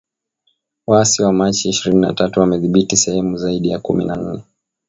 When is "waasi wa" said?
0.87-1.33